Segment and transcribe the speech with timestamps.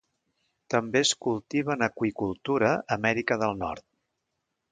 [0.73, 3.87] També es cultiva en aqüicultura a Amèrica del Nord.